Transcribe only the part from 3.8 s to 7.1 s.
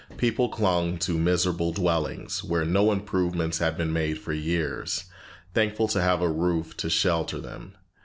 made for years, thankful to have a roof to